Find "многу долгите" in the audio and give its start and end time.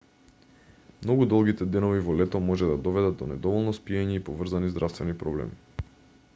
1.07-1.67